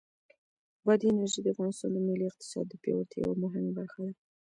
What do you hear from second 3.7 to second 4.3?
برخه ده.